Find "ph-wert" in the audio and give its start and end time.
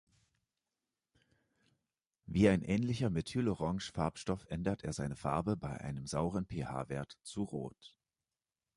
6.47-7.19